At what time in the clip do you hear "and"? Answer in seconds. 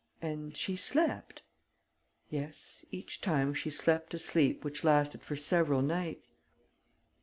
0.19-0.57